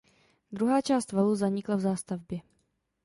Druhá 0.51 0.81
část 0.81 1.11
valu 1.11 1.35
zanikla 1.35 1.75
v 1.75 1.79
zástavbě. 1.79 2.39